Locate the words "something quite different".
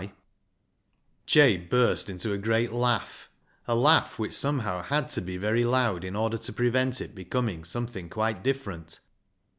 7.63-8.99